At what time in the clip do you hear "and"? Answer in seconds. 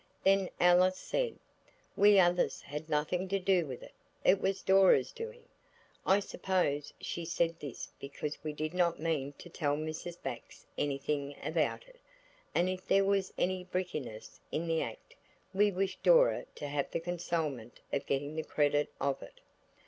12.55-12.67